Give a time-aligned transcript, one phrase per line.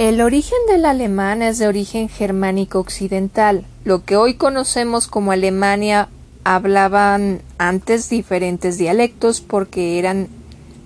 [0.00, 3.66] El origen del alemán es de origen germánico occidental.
[3.84, 6.08] Lo que hoy conocemos como Alemania
[6.42, 10.28] hablaban antes diferentes dialectos porque eran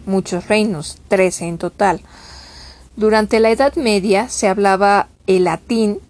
[0.05, 2.01] muchos reinos, trece en total.
[2.97, 6.01] Durante la Edad Media se hablaba el latín,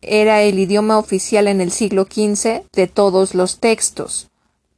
[0.00, 4.28] era el idioma oficial en el siglo XV de todos los textos,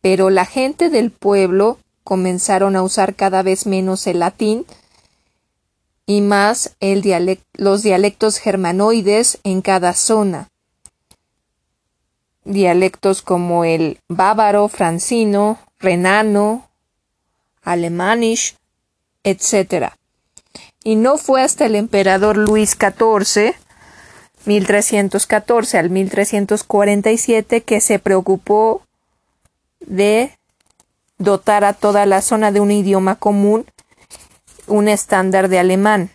[0.00, 4.66] pero la gente del pueblo comenzaron a usar cada vez menos el latín
[6.10, 6.74] y más
[7.52, 10.48] los dialectos germanoides en cada zona.
[12.42, 16.68] Dialectos como el bávaro, francino, renano,
[17.62, 18.56] alemanisch,
[19.22, 19.92] etc.
[20.82, 23.54] Y no fue hasta el emperador Luis XIV
[24.46, 28.82] 1314 al 1347 que se preocupó
[29.78, 30.36] de
[31.18, 33.64] dotar a toda la zona de un idioma común,
[34.70, 36.10] un estándar de alemán.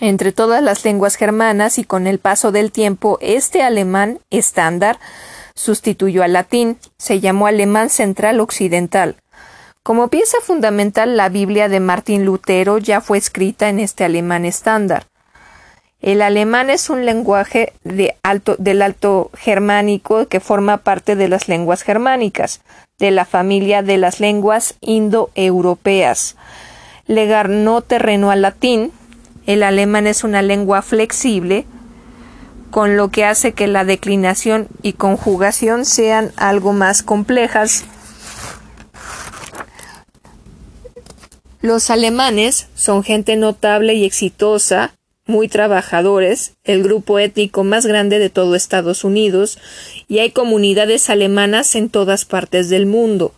[0.00, 4.98] Entre todas las lenguas germanas y con el paso del tiempo, este alemán estándar
[5.54, 9.16] sustituyó al latín, se llamó alemán central occidental.
[9.82, 15.06] Como pieza fundamental, la Biblia de Martín Lutero ya fue escrita en este alemán estándar.
[16.02, 21.48] El alemán es un lenguaje de alto, del alto germánico que forma parte de las
[21.48, 22.60] lenguas germánicas,
[22.98, 26.36] de la familia de las lenguas indoeuropeas.
[27.06, 28.92] Legar no terreno al latín,
[29.46, 31.66] el alemán es una lengua flexible,
[32.70, 37.84] con lo que hace que la declinación y conjugación sean algo más complejas.
[41.62, 44.92] Los alemanes son gente notable y exitosa
[45.26, 49.58] muy trabajadores, el grupo étnico más grande de todo Estados Unidos,
[50.06, 53.32] y hay comunidades alemanas en todas partes del mundo.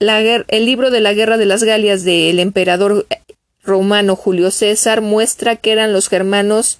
[0.00, 3.06] El libro de la Guerra de las Galias del emperador
[3.62, 6.78] romano Julio César muestra que eran los germanos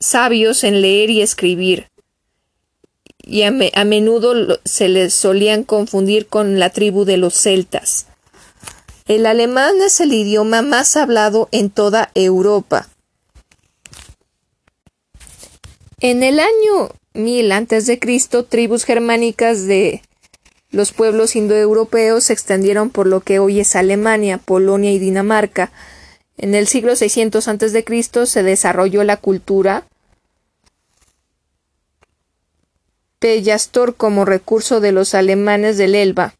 [0.00, 1.88] sabios en leer y escribir,
[3.22, 8.06] y a menudo se les solían confundir con la tribu de los celtas.
[9.06, 12.88] El alemán es el idioma más hablado en toda Europa.
[16.00, 18.00] En el año 1000 a.C.,
[18.48, 20.02] tribus germánicas de
[20.70, 25.72] los pueblos indoeuropeos se extendieron por lo que hoy es Alemania, Polonia y Dinamarca.
[26.38, 28.26] En el siglo 600 a.C.
[28.26, 29.84] se desarrolló la cultura
[33.18, 36.34] Pellastor como recurso de los alemanes del Elba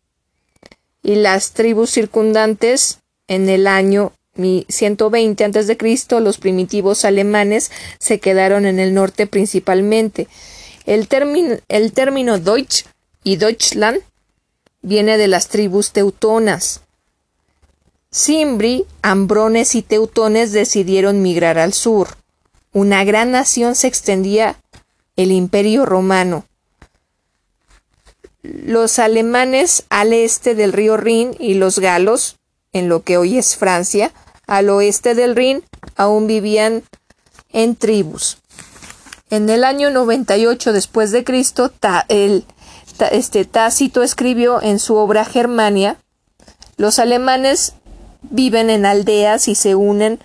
[1.02, 5.76] y las tribus circundantes en el año 120 a.C.
[6.20, 10.28] los primitivos alemanes se quedaron en el norte principalmente.
[10.86, 11.08] El,
[11.68, 12.86] el término Deutsch
[13.22, 14.00] y Deutschland
[14.82, 16.82] viene de las tribus teutonas.
[18.10, 22.16] Simbri, ambrones y teutones decidieron migrar al sur.
[22.72, 24.56] Una gran nación se extendía
[25.16, 26.44] el imperio romano
[28.42, 32.36] los alemanes al este del río Rin y los galos,
[32.72, 34.12] en lo que hoy es Francia,
[34.46, 35.62] al oeste del Rin,
[35.96, 36.82] aún vivían
[37.52, 38.38] en tribus.
[39.28, 41.72] En el año 98 después de Cristo,
[42.08, 42.44] el,
[43.08, 45.96] este Tácito escribió en su obra Germania,
[46.76, 47.74] los alemanes
[48.22, 50.20] viven en aldeas y se unen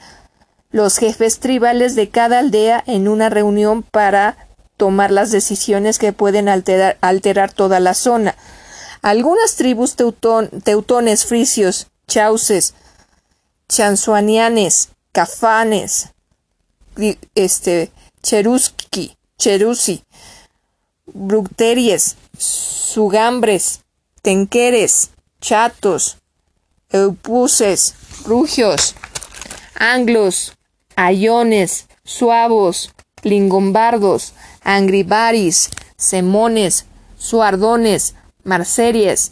[0.71, 4.37] los jefes tribales de cada aldea en una reunión para
[4.77, 8.35] tomar las decisiones que pueden alterar, toda la zona.
[9.01, 12.73] Algunas tribus teutones, frisios, chauces,
[13.69, 16.09] chansuanianes, cafanes,
[17.35, 20.03] este, cheruski, cherusi,
[21.05, 23.81] bructeries, sugambres,
[24.21, 26.17] tenqueres, chatos,
[26.91, 28.95] eupuses, rugios,
[29.75, 30.53] anglos,
[30.95, 32.91] ayones, suavos,
[33.23, 36.85] lingombardos, angribaris, semones,
[37.17, 39.31] suardones, marseries,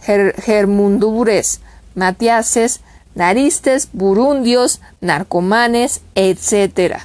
[0.00, 1.60] germundures,
[1.94, 2.80] matiases,
[3.14, 6.98] naristes, burundios, narcomanes, etc.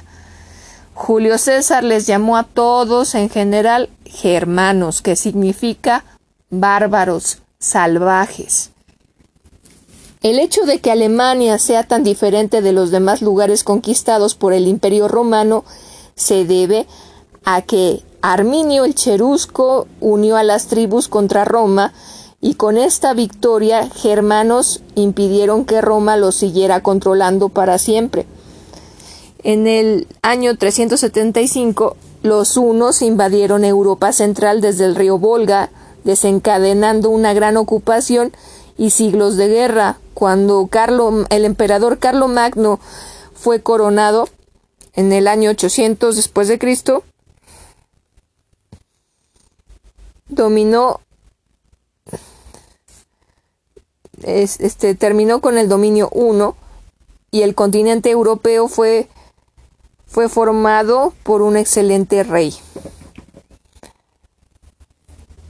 [0.94, 6.04] Julio César les llamó a todos en general germanos, que significa
[6.50, 8.70] bárbaros, salvajes.
[10.22, 14.68] El hecho de que Alemania sea tan diferente de los demás lugares conquistados por el
[14.68, 15.64] Imperio romano
[16.14, 16.86] se debe
[17.44, 21.92] a que Arminio el Cherusco unió a las tribus contra Roma
[22.40, 28.26] y con esta victoria germanos impidieron que Roma los siguiera controlando para siempre.
[29.42, 35.70] En el año 375 los hunos invadieron Europa central desde el río Volga,
[36.04, 38.32] desencadenando una gran ocupación
[38.78, 39.98] y siglos de guerra.
[40.14, 40.68] Cuando
[41.30, 42.78] el emperador Carlo Magno
[43.34, 44.28] fue coronado
[44.94, 47.02] en el año 800 después de Cristo,
[50.28, 51.00] dominó
[54.22, 56.54] este terminó con el dominio 1
[57.32, 59.08] y el continente europeo fue
[60.12, 62.54] fue formado por un excelente rey.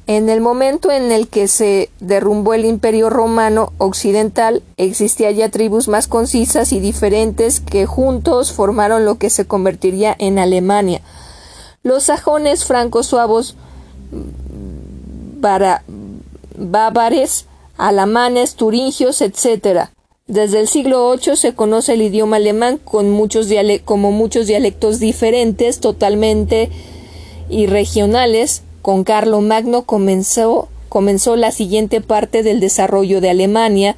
[0.06, 5.88] En el momento en el que se derrumbó el imperio romano occidental, existía ya tribus
[5.88, 11.00] más concisas y diferentes que juntos formaron lo que se convertiría en Alemania.
[11.82, 13.56] Los sajones francos suavos,
[16.56, 17.46] bávares,
[17.78, 19.88] alamanes, turingios, etc.
[20.28, 23.48] Desde el siglo VIII se conoce el idioma alemán con muchos
[23.84, 26.70] como muchos dialectos diferentes, totalmente
[27.50, 33.96] irregionales, con Carlo Magno comenzó, comenzó la siguiente parte del desarrollo de Alemania.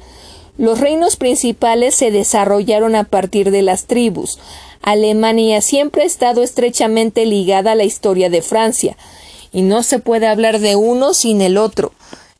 [0.57, 4.39] Los reinos principales se desarrollaron a partir de las tribus.
[4.81, 8.97] Alemania siempre ha estado estrechamente ligada a la historia de Francia,
[9.51, 11.91] y no se puede hablar de uno sin el otro.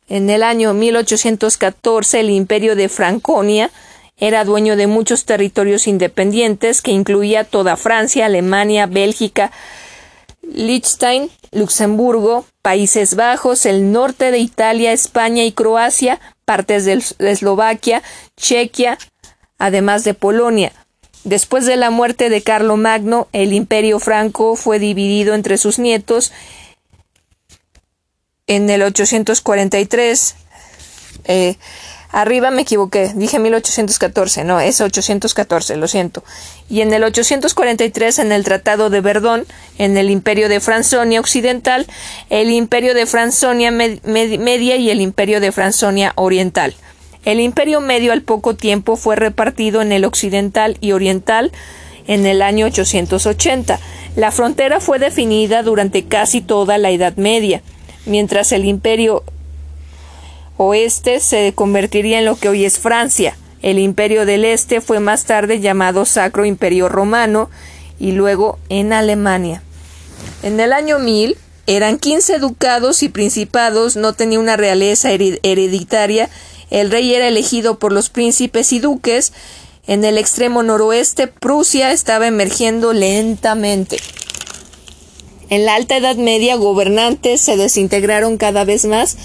[0.08, 3.70] En el año 1814 el imperio de Franconia
[4.16, 9.50] era dueño de muchos territorios independientes que incluía toda Francia, Alemania, Bélgica,
[10.42, 18.02] Liechtenstein, Luxemburgo, Países Bajos, el norte de Italia, España y Croacia, partes de Eslovaquia,
[18.36, 18.98] Chequia,
[19.58, 20.72] además de Polonia.
[21.24, 26.32] Después de la muerte de Carlo Magno, el imperio franco fue dividido entre sus nietos
[28.46, 30.34] en el 843.
[31.24, 31.56] Eh,
[32.16, 36.24] Arriba me equivoqué, dije 1814, no, es 814, lo siento.
[36.70, 39.44] Y en el 843, en el Tratado de Verdón,
[39.76, 41.86] en el Imperio de Franzonia Occidental,
[42.30, 46.74] el Imperio de Franzonia Media y el Imperio de Franzonia Oriental.
[47.26, 51.52] El Imperio Medio al poco tiempo fue repartido en el Occidental y Oriental
[52.06, 53.78] en el año 880.
[54.14, 57.62] La frontera fue definida durante casi toda la Edad Media,
[58.06, 59.22] mientras el Imperio
[60.56, 63.36] oeste se convertiría en lo que hoy es Francia.
[63.62, 67.50] El imperio del este fue más tarde llamado Sacro Imperio Romano
[67.98, 69.62] y luego en Alemania.
[70.42, 71.36] En el año 1000
[71.66, 76.30] eran 15 ducados y principados, no tenía una realeza hereditaria,
[76.70, 79.32] el rey era elegido por los príncipes y duques,
[79.86, 83.98] en el extremo noroeste Prusia estaba emergiendo lentamente.
[85.48, 89.16] En la Alta Edad Media gobernantes se desintegraron cada vez más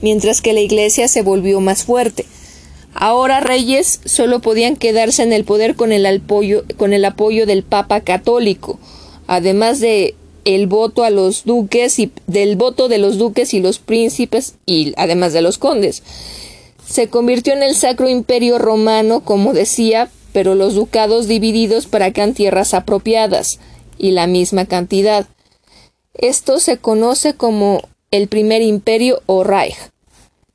[0.00, 2.24] mientras que la Iglesia se volvió más fuerte.
[2.94, 7.62] Ahora reyes solo podían quedarse en el poder con el, apoyo, con el apoyo del
[7.62, 8.78] Papa católico,
[9.26, 10.14] además de
[10.44, 14.94] el voto a los duques y del voto de los duques y los príncipes y
[14.96, 16.02] además de los condes.
[16.86, 22.26] Se convirtió en el Sacro Imperio Romano, como decía, pero los ducados divididos para que
[22.28, 23.60] tierras apropiadas
[23.98, 25.26] y la misma cantidad.
[26.14, 29.76] Esto se conoce como el primer imperio o Reich.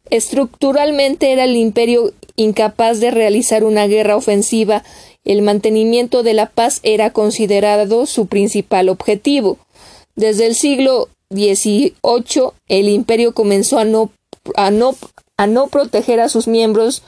[0.10, 4.84] Estructuralmente era el imperio incapaz de realizar una guerra ofensiva,
[5.24, 9.57] el mantenimiento de la paz era considerado su principal objetivo.
[10.16, 14.12] Desde el siglo XVIII el imperio comenzó a no,
[14.56, 14.96] a no,
[15.38, 17.02] a no proteger a sus miembros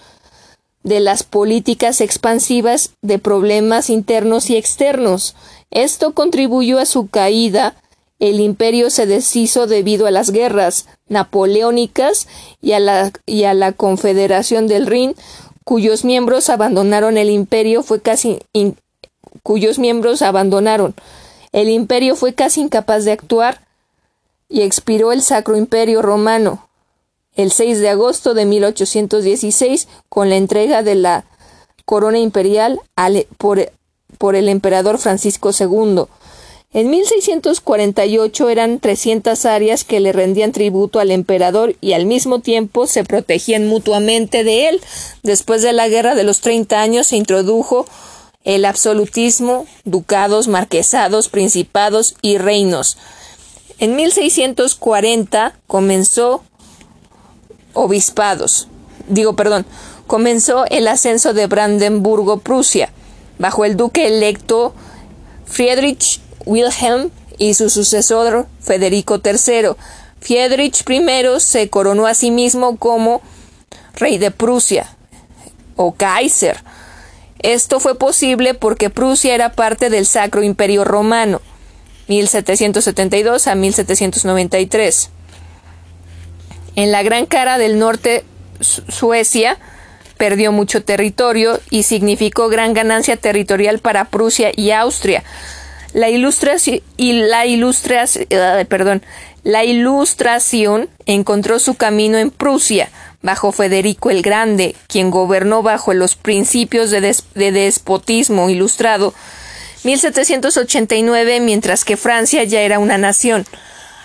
[0.84, 5.36] de las políticas expansivas de problemas internos y externos.
[5.70, 7.76] Esto contribuyó a su caída
[8.20, 12.28] el imperio se deshizo debido a las guerras napoleónicas
[12.62, 15.16] y a la, y a la Confederación del Rin,
[15.64, 18.40] cuyos miembros abandonaron el imperio fue casi
[19.44, 20.96] cuyos miembros abandonaron.
[21.52, 23.62] El imperio fue casi incapaz de actuar
[24.50, 26.68] y expiró el Sacro Imperio Romano
[27.36, 31.26] el 6 de agosto de 1816 con la entrega de la
[31.86, 32.82] corona imperial
[33.38, 33.72] por,
[34.18, 36.06] por el emperador Francisco II.
[36.74, 42.88] En 1648 eran 300 áreas que le rendían tributo al emperador y al mismo tiempo
[42.88, 44.82] se protegían mutuamente de él.
[45.24, 47.86] Después de la Guerra de los Treinta años se introdujo
[48.44, 52.98] el absolutismo, ducados, marquesados, principados y reinos.
[53.80, 56.44] En 1640 comenzó
[57.74, 58.68] obispados.
[59.08, 59.66] Digo, perdón,
[60.06, 62.92] comenzó el ascenso de Brandenburgo-Prusia
[63.40, 64.74] bajo el duque electo
[65.46, 69.76] Friedrich Wilhelm y su sucesor Federico III.
[70.20, 73.22] Friedrich I se coronó a sí mismo como
[73.96, 74.90] rey de Prusia
[75.76, 76.58] o Kaiser.
[77.40, 81.42] Esto fue posible porque Prusia era parte del Sacro Imperio Romano,
[82.08, 85.10] 1772 a 1793.
[86.76, 88.24] En la gran cara del norte
[88.60, 89.60] Suecia
[90.18, 95.24] perdió mucho territorio y significó gran ganancia territorial para Prusia y Austria.
[95.98, 98.28] La ilustración la ilustración,
[98.70, 99.02] perdón,
[99.44, 102.92] la ilustración encontró su camino en Prusia,
[103.24, 109.16] bajo Federico el Grande, quien gobernó bajo los principios de, de despotismo ilustrado
[109.86, 113.48] 1789, mientras que Francia ya era una nación.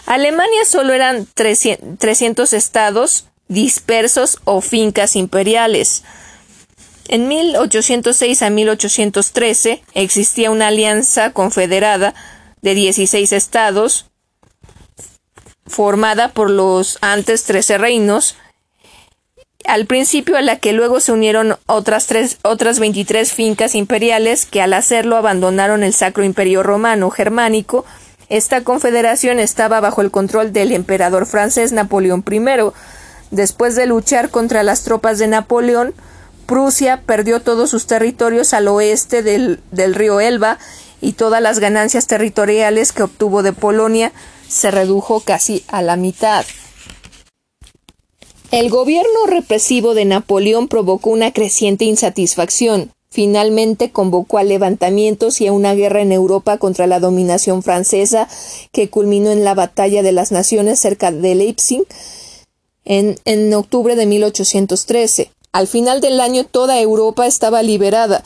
[0.06, 6.04] Alemania solo eran 300 estados dispersos o fincas imperiales.
[7.08, 12.14] En 1806 a 1813 existía una alianza confederada
[12.60, 14.06] de 16 estados
[15.66, 18.36] formada por los antes 13 reinos,
[19.64, 24.60] al principio a la que luego se unieron otras, tres, otras 23 fincas imperiales que
[24.60, 27.84] al hacerlo abandonaron el Sacro Imperio Romano Germánico.
[28.28, 32.40] Esta confederación estaba bajo el control del emperador francés Napoleón I.
[33.30, 35.94] Después de luchar contra las tropas de Napoleón,
[36.52, 40.58] Prusia perdió todos sus territorios al oeste del, del río Elba
[41.00, 44.12] y todas las ganancias territoriales que obtuvo de Polonia
[44.48, 46.44] se redujo casi a la mitad.
[48.50, 52.92] El gobierno represivo de Napoleón provocó una creciente insatisfacción.
[53.08, 58.28] Finalmente convocó a levantamientos y a una guerra en Europa contra la dominación francesa
[58.72, 61.86] que culminó en la Batalla de las Naciones cerca de Leipzig
[62.84, 65.30] en, en octubre de 1813.
[65.52, 68.22] Al final del año toda Europa estaba liberada.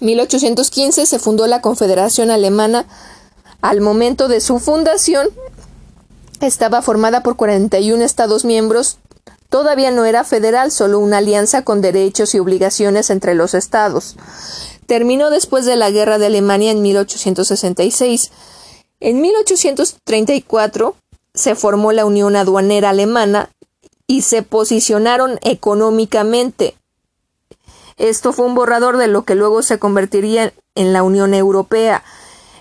[0.00, 2.86] 1815 se fundó la Confederación Alemana.
[3.60, 5.28] Al momento de su fundación,
[6.40, 8.96] estaba formada por 41 Estados miembros.
[9.50, 14.16] Todavía no era federal, solo una alianza con derechos y obligaciones entre los Estados.
[14.86, 18.30] Terminó después de la Guerra de Alemania en 1866.
[19.00, 20.96] En 1834
[21.34, 23.50] se formó la Unión Aduanera Alemana
[24.10, 26.76] y se posicionaron económicamente.
[27.96, 32.02] Esto fue un borrador de lo que luego se convertiría en la Unión Europea.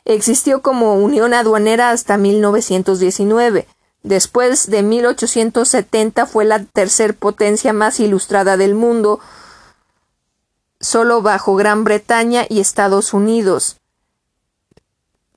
[0.05, 3.67] Existió como unión aduanera hasta 1919.
[4.03, 9.19] Después de 1870 fue la tercer potencia más ilustrada del mundo,
[10.79, 13.77] solo bajo Gran Bretaña y Estados Unidos.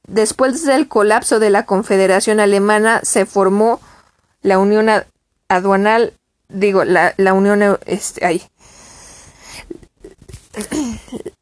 [0.06, 3.80] Después del colapso de la Confederación Alemana se formó
[4.42, 4.90] la Unión
[5.54, 6.14] Aduanal,
[6.48, 8.42] digo, la, la Unión, este, ay,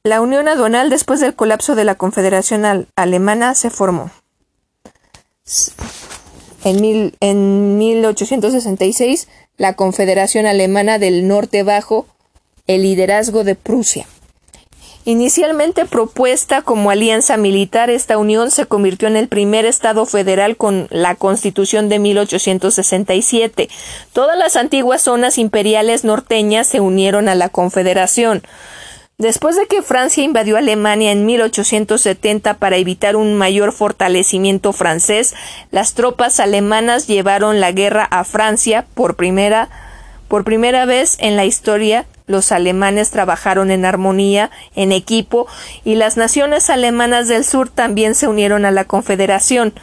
[0.03, 4.11] la Unión Aduanal después del colapso de la Confederación Alemana se formó.
[6.65, 12.07] En, mil, en 1866, la Confederación Alemana del Norte bajo
[12.67, 14.07] el liderazgo de Prusia.
[15.07, 20.89] Inicialmente propuesta como alianza militar, esta unión se convirtió en el primer Estado federal con
[20.91, 23.71] la Constitución de 1867.
[24.13, 28.43] Todas las antiguas zonas imperiales norteñas se unieron a la Confederación.
[29.17, 35.35] Después de que Francia invadió Alemania en 1870 para evitar un mayor fortalecimiento francés,
[35.71, 39.69] las tropas alemanas llevaron la guerra a Francia por primera
[40.29, 45.47] por primera vez en la historia los alemanes trabajaron en armonía, en equipo,
[45.85, 49.75] y las naciones alemanas del sur también se unieron a la Confederación.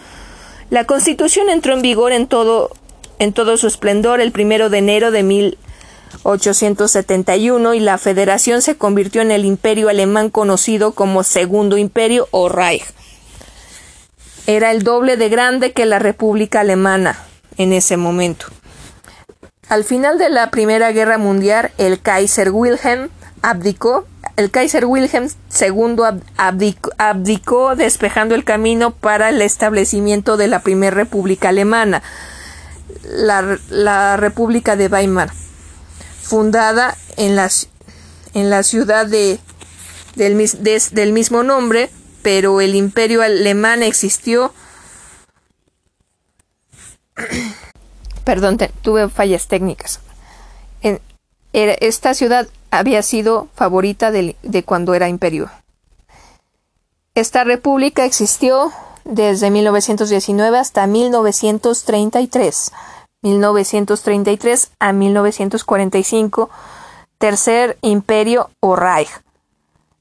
[0.69, 2.71] La Constitución entró en vigor en todo,
[3.19, 5.57] en todo su esplendor el primero de enero de mil
[6.23, 12.49] 871 y la federación se convirtió en el imperio alemán conocido como Segundo Imperio o
[12.49, 12.85] Reich.
[14.45, 17.19] Era el doble de grande que la República Alemana
[17.57, 18.47] en ese momento.
[19.69, 23.09] Al final de la Primera Guerra Mundial, el Kaiser Wilhelm
[23.41, 24.07] abdicó.
[24.37, 25.97] El Kaiser Wilhelm II
[26.97, 32.01] abdicó, despejando el camino para el establecimiento de la Primera República Alemana,
[33.03, 35.31] la, República de Weimar
[36.21, 37.49] fundada en la,
[38.33, 39.39] en la ciudad de,
[40.15, 40.49] del,
[40.91, 41.89] del mismo nombre,
[42.21, 44.53] pero el imperio alemán existió.
[48.27, 50.01] Perdón, tuve fallas técnicas.
[51.53, 55.49] Esta ciudad había sido favorita de, de cuando era imperio.
[57.15, 58.73] Esta república existió
[59.05, 62.73] desde 1919 hasta 1933.
[63.21, 66.49] 1933 a 1945,
[67.19, 69.09] Tercer Imperio o Reich,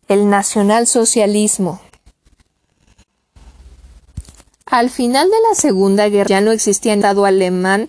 [0.08, 1.80] el nacionalsocialismo.
[4.66, 7.88] Al final de la Segunda Guerra ya no existía Estado alemán,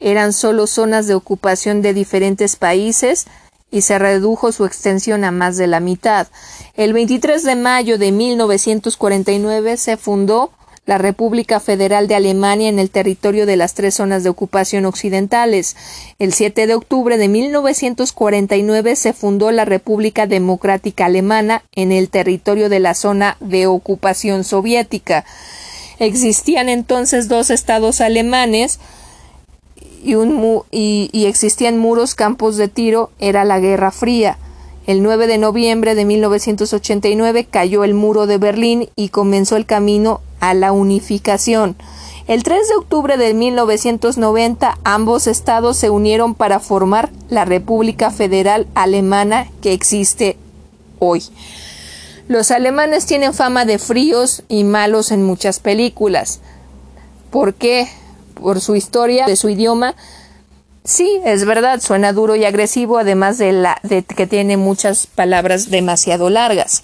[0.00, 3.26] eran solo zonas de ocupación de diferentes países
[3.70, 6.28] y se redujo su extensión a más de la mitad.
[6.74, 10.52] El 23 de mayo de 1949 se fundó
[10.88, 15.76] la República Federal de Alemania en el territorio de las tres zonas de ocupación occidentales.
[16.18, 22.70] El 7 de octubre de 1949 se fundó la República Democrática Alemana en el territorio
[22.70, 25.26] de la zona de ocupación soviética.
[25.98, 28.78] Existían entonces dos estados alemanes
[30.02, 34.38] y, un y, existían muros, campos de tiro, era la Guerra Fría.
[34.86, 40.20] El 9 de noviembre de 1989 cayó el muro de Berlín y comenzó el camino
[40.40, 41.76] a la unificación.
[42.26, 48.66] El 3 de octubre de 1990 ambos estados se unieron para formar la República Federal
[48.74, 50.36] Alemana que existe
[50.98, 51.22] hoy.
[52.28, 56.40] Los alemanes tienen fama de fríos y malos en muchas películas.
[57.30, 57.88] ¿Por qué?
[58.40, 59.94] Por su historia, de su idioma,
[60.88, 65.68] Sí, es verdad, suena duro y agresivo, además de, la, de que tiene muchas palabras
[65.70, 66.82] demasiado largas.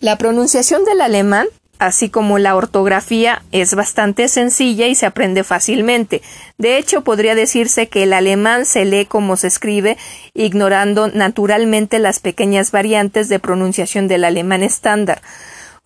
[0.00, 1.46] La pronunciación del alemán,
[1.78, 6.22] así como la ortografía, es bastante sencilla y se aprende fácilmente.
[6.56, 9.98] De hecho, podría decirse que el alemán se lee como se escribe,
[10.32, 15.20] ignorando naturalmente las pequeñas variantes de pronunciación del alemán estándar,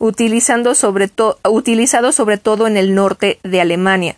[0.02, 1.08] utilizando sobre
[1.48, 4.16] utilizado sobre todo en el norte de Alemania.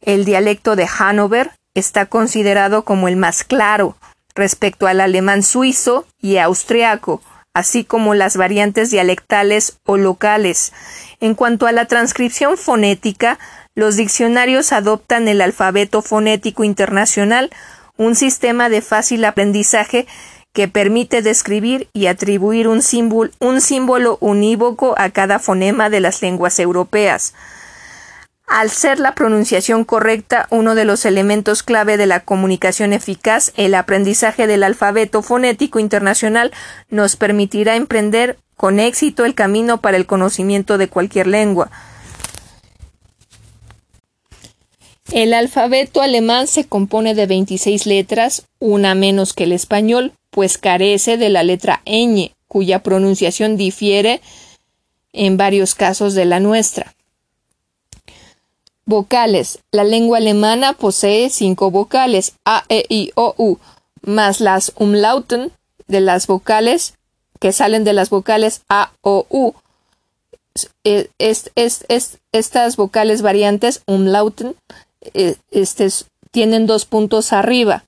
[0.00, 3.96] El dialecto de Hannover está considerado como el más claro
[4.36, 7.22] respecto al alemán suizo y austriaco,
[7.54, 10.72] así como las variantes dialectales o locales.
[11.18, 13.40] En cuanto a la transcripción fonética,
[13.74, 17.50] los diccionarios adoptan el alfabeto fonético internacional,
[17.96, 20.06] un sistema de fácil aprendizaje
[20.54, 26.22] que permite describir y atribuir un símbolo, un símbolo unívoco a cada fonema de las
[26.22, 27.34] lenguas europeas.
[28.46, 33.74] Al ser la pronunciación correcta uno de los elementos clave de la comunicación eficaz, el
[33.74, 36.52] aprendizaje del alfabeto fonético internacional
[36.88, 41.70] nos permitirá emprender con éxito el camino para el conocimiento de cualquier lengua.
[45.10, 51.16] El alfabeto alemán se compone de 26 letras, una menos que el español, pues carece
[51.16, 54.20] de la letra ñ, cuya pronunciación difiere
[55.12, 56.92] en varios casos de la nuestra.
[58.84, 59.60] Vocales.
[59.70, 63.58] La lengua alemana posee cinco vocales A, E, I, O, U,
[64.02, 65.52] más las umlauten
[65.86, 66.94] de las vocales
[67.38, 69.54] que salen de las vocales A, O, U.
[72.32, 74.56] estas vocales variantes umlauten
[75.14, 75.88] eh, este,
[76.32, 77.84] tienen dos puntos arriba.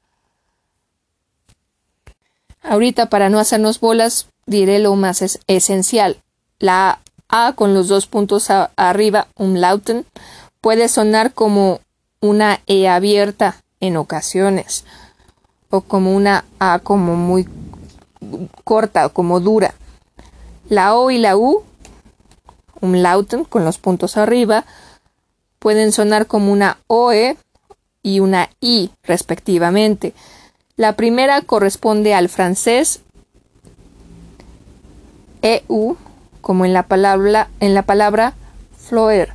[2.69, 6.21] Ahorita para no hacernos bolas diré lo más esencial.
[6.59, 10.05] La A con los dos puntos arriba umlauten
[10.61, 11.81] puede sonar como
[12.21, 14.85] una E abierta en ocasiones
[15.71, 17.49] o como una A como muy
[18.65, 19.75] corta o como dura.
[20.69, 21.63] La O y la U,
[22.81, 24.65] umlauten con los puntos arriba,
[25.61, 27.37] pueden sonar como una OE
[28.03, 30.15] y una I respectivamente.
[30.77, 33.01] La primera corresponde al francés
[35.41, 35.97] EU,
[36.43, 38.35] como en la palabra, en la palabra
[38.77, 39.33] floer.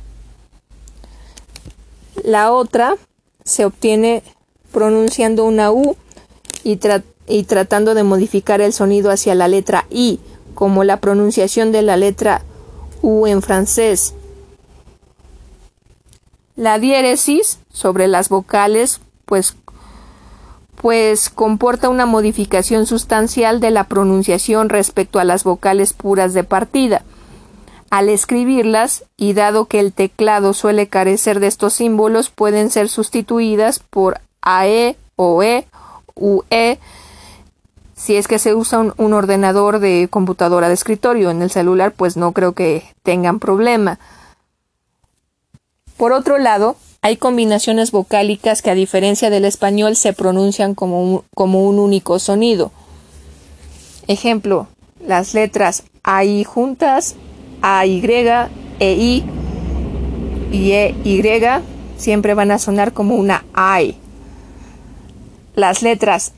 [2.22, 2.94] La otra
[3.44, 4.22] se obtiene
[4.70, 5.96] pronunciando una U
[6.62, 10.20] y, tratando de modificar el sonido hacia la letra I,
[10.54, 12.42] como la pronunciación de la letra
[13.00, 14.14] U en francés.
[16.54, 19.56] La diéresis sobre las vocales, pues,
[20.82, 27.02] pues comporta una modificación sustancial de la pronunciación respecto a las vocales puras de partida.
[27.88, 33.78] Al escribirlas, y dado que el teclado suele carecer de estos símbolos, pueden ser sustituidas
[33.78, 35.66] por AE o E,
[36.16, 36.80] UE,
[37.94, 41.30] si es que se usa un, ordenador de computadora de escritorio.
[41.30, 44.00] En el celular, pues no creo que tengan problema.
[45.96, 51.68] Por otro lado, hay combinaciones vocálicas que a diferencia del español se pronuncian como como
[51.68, 52.70] un único sonido.
[54.06, 54.68] Ejemplo,
[55.04, 57.16] las letras AI juntas
[57.60, 58.00] a Y,
[58.78, 59.24] E, I
[60.52, 61.22] y E, Y
[61.96, 63.44] siempre van a sonar como una
[63.80, 63.96] I.
[65.56, 66.32] Las letras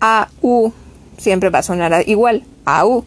[0.00, 0.72] A, U
[1.16, 3.06] siempre va a sonar igual, A, U.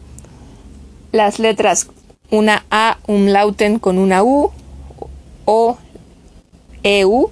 [1.12, 1.88] Las letras
[2.30, 4.50] una A umlauten con una U
[5.44, 5.78] o
[6.82, 7.30] EU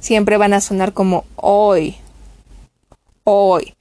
[0.00, 1.96] siempre van a sonar como hoy.
[3.24, 3.74] Hoy.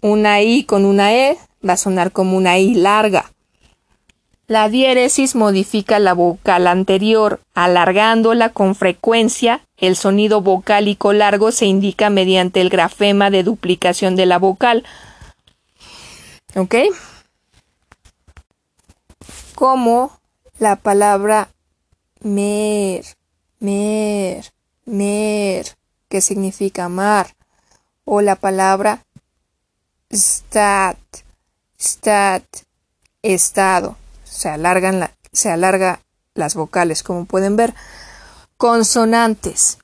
[0.00, 3.30] Una I con una E va a sonar como una I larga.
[4.46, 9.60] La diéresis modifica la vocal anterior, alargándola con frecuencia.
[9.76, 14.84] El sonido vocálico largo se indica mediante el grafema de duplicación de la vocal.
[16.56, 16.74] ¿Ok?
[19.54, 20.18] Como
[20.58, 21.50] la palabra
[22.20, 23.04] mer,
[23.58, 24.52] mer,
[24.84, 25.76] mer,
[26.08, 27.34] que significa mar,
[28.04, 29.04] o la palabra
[30.10, 30.98] stat,
[31.78, 32.44] stat,
[33.22, 33.96] estado.
[34.24, 36.00] Se alargan la, se alarga
[36.34, 37.74] las vocales, como pueden ver.
[38.56, 39.78] Consonantes.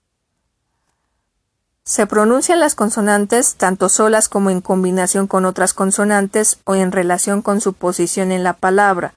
[1.85, 7.43] Se pronuncian las consonantes tanto solas como en combinación con otras consonantes o en relación
[7.43, 9.15] con su posición en la palabra,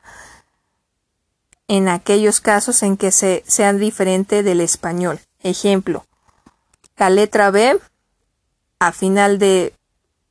[1.70, 5.20] en aquellos casos en que se, sean diferente del español.
[5.42, 6.04] Ejemplo,
[6.98, 7.80] la letra B
[8.80, 9.74] a final de,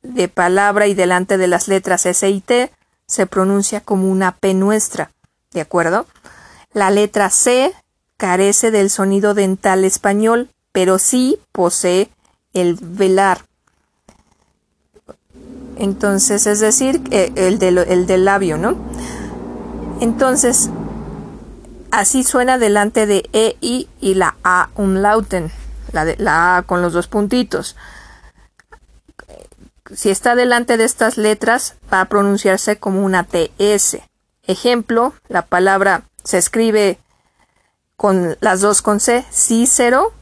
[0.03, 2.71] de palabra y delante de las letras S y T
[3.07, 5.11] se pronuncia como una P nuestra,
[5.51, 6.05] ¿de acuerdo?
[6.73, 7.73] La letra C
[8.17, 12.09] carece del sonido dental español, pero sí posee
[12.53, 13.45] el velar.
[15.77, 18.75] Entonces, es decir, el, el del labio, ¿no?
[20.01, 20.69] Entonces,
[21.91, 25.51] así suena delante de E, I y la A umlauten,
[25.91, 27.75] la, la A con los dos puntitos.
[29.93, 33.97] Si está delante de estas letras, va a pronunciarse como una TS.
[34.43, 36.99] Ejemplo, la palabra se escribe
[37.95, 40.13] con las dos con C, Cícero,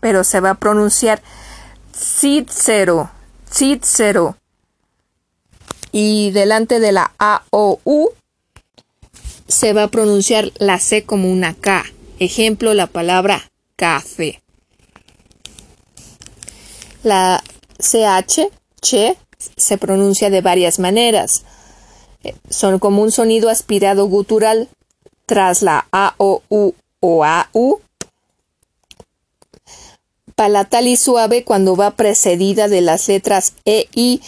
[0.00, 1.20] pero se va a pronunciar
[1.94, 3.10] Cícero,
[3.50, 4.36] Cícero.
[5.90, 8.10] Y delante de la A o U
[9.48, 11.84] se va a pronunciar la C como una K.
[12.18, 14.42] Ejemplo, la palabra café.
[17.02, 17.42] La
[17.78, 19.16] CH, che,
[19.56, 21.44] se pronuncia de varias maneras.
[22.22, 24.68] Eh, son como un sonido aspirado gutural
[25.26, 27.80] tras la A o U o A U
[30.38, 34.20] palatal y suave cuando va precedida de las letras E, I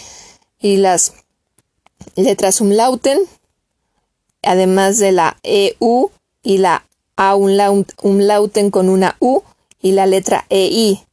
[0.59, 1.13] y las
[2.15, 3.17] letras umlauten,
[4.41, 6.09] además de la E, U
[6.43, 9.43] y la A umlauten con una U
[9.81, 11.03] y la letra E, I,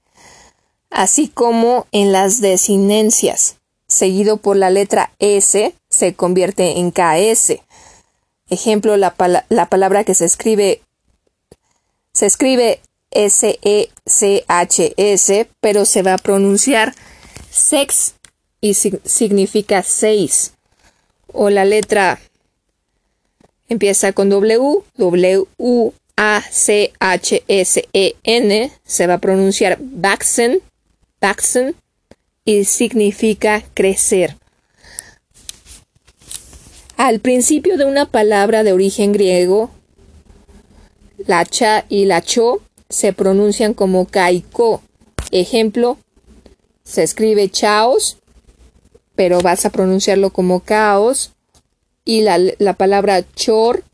[0.90, 7.60] así como en las desinencias, seguido por la letra S, se convierte en KS.
[8.50, 9.14] Ejemplo, la,
[9.48, 10.82] la palabra que se escribe
[12.12, 13.88] se escribe S-E-C-H-S,
[15.60, 16.94] pero se va a pronunciar
[17.50, 18.14] sex
[18.60, 20.54] y significa seis.
[21.32, 22.18] O la letra
[23.68, 25.92] empieza con W, W-A-C-H-S-E-N,
[28.84, 30.60] se va a pronunciar Baxen,
[31.20, 31.74] Baxen,
[32.44, 34.36] y significa crecer.
[36.96, 39.70] Al principio de una palabra de origen griego,
[41.26, 44.82] la cha y la cho se pronuncian como caicó.
[45.30, 45.98] Ejemplo,
[46.84, 48.16] se escribe chaos,
[49.14, 51.32] pero vas a pronunciarlo como caos.
[52.08, 53.84] Y la, la palabra chor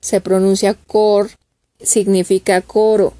[0.00, 1.30] se pronuncia cor,
[1.80, 3.14] significa coro.